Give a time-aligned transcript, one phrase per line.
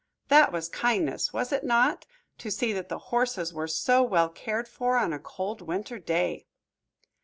[0.29, 2.07] That was kindness, was it not,
[2.39, 6.47] to see that the horses were so well cared for on a cold winter day!